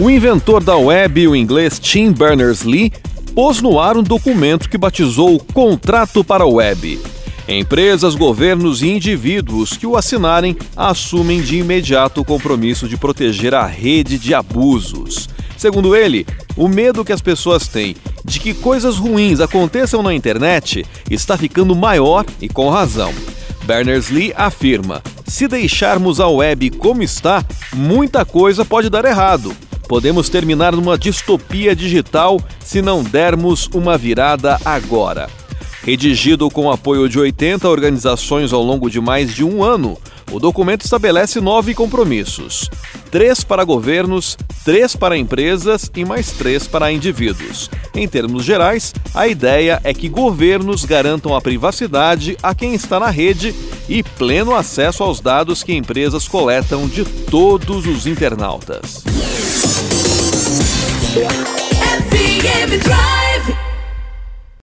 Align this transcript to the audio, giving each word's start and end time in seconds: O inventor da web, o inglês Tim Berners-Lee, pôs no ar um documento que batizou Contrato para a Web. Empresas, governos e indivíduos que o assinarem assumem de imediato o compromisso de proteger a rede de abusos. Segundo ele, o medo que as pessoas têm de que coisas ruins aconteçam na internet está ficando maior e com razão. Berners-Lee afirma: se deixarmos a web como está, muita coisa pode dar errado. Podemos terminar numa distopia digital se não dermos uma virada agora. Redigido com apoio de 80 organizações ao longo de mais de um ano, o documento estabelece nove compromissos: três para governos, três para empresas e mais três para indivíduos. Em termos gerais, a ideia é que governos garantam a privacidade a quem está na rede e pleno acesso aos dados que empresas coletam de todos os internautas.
O 0.00 0.08
inventor 0.08 0.64
da 0.64 0.76
web, 0.76 1.28
o 1.28 1.36
inglês 1.36 1.78
Tim 1.78 2.12
Berners-Lee, 2.12 2.90
pôs 3.34 3.60
no 3.60 3.78
ar 3.78 3.96
um 3.96 4.02
documento 4.02 4.68
que 4.68 4.78
batizou 4.78 5.38
Contrato 5.52 6.24
para 6.24 6.44
a 6.44 6.46
Web. 6.46 6.98
Empresas, 7.46 8.14
governos 8.14 8.82
e 8.82 8.88
indivíduos 8.88 9.76
que 9.76 9.86
o 9.86 9.94
assinarem 9.96 10.56
assumem 10.74 11.42
de 11.42 11.58
imediato 11.58 12.22
o 12.22 12.24
compromisso 12.24 12.88
de 12.88 12.96
proteger 12.96 13.54
a 13.54 13.66
rede 13.66 14.18
de 14.18 14.32
abusos. 14.32 15.28
Segundo 15.58 15.94
ele, 15.94 16.26
o 16.56 16.68
medo 16.68 17.04
que 17.04 17.12
as 17.12 17.20
pessoas 17.20 17.68
têm 17.68 17.94
de 18.24 18.40
que 18.40 18.54
coisas 18.54 18.96
ruins 18.96 19.40
aconteçam 19.40 20.02
na 20.02 20.14
internet 20.14 20.86
está 21.10 21.36
ficando 21.36 21.76
maior 21.76 22.24
e 22.40 22.48
com 22.48 22.70
razão. 22.70 23.12
Berners-Lee 23.64 24.32
afirma: 24.36 25.02
se 25.26 25.46
deixarmos 25.46 26.18
a 26.18 26.28
web 26.28 26.70
como 26.70 27.02
está, 27.02 27.44
muita 27.74 28.24
coisa 28.24 28.64
pode 28.64 28.88
dar 28.88 29.04
errado. 29.04 29.54
Podemos 29.92 30.30
terminar 30.30 30.74
numa 30.74 30.96
distopia 30.96 31.76
digital 31.76 32.40
se 32.64 32.80
não 32.80 33.02
dermos 33.04 33.68
uma 33.74 33.98
virada 33.98 34.58
agora. 34.64 35.28
Redigido 35.84 36.50
com 36.50 36.70
apoio 36.70 37.06
de 37.10 37.18
80 37.18 37.68
organizações 37.68 38.54
ao 38.54 38.62
longo 38.62 38.88
de 38.88 39.02
mais 39.02 39.34
de 39.34 39.44
um 39.44 39.62
ano, 39.62 39.98
o 40.30 40.40
documento 40.40 40.80
estabelece 40.80 41.42
nove 41.42 41.74
compromissos: 41.74 42.70
três 43.12 43.44
para 43.44 43.62
governos, 43.62 44.38
três 44.64 44.96
para 44.96 45.18
empresas 45.18 45.90
e 45.94 46.02
mais 46.02 46.32
três 46.32 46.66
para 46.66 46.90
indivíduos. 46.90 47.70
Em 47.94 48.08
termos 48.08 48.42
gerais, 48.42 48.94
a 49.14 49.28
ideia 49.28 49.78
é 49.84 49.92
que 49.92 50.08
governos 50.08 50.86
garantam 50.86 51.36
a 51.36 51.40
privacidade 51.40 52.38
a 52.42 52.54
quem 52.54 52.72
está 52.72 52.98
na 52.98 53.10
rede 53.10 53.54
e 53.86 54.02
pleno 54.02 54.54
acesso 54.54 55.02
aos 55.02 55.20
dados 55.20 55.62
que 55.62 55.74
empresas 55.74 56.26
coletam 56.26 56.88
de 56.88 57.04
todos 57.04 57.86
os 57.86 58.06
internautas. 58.06 59.04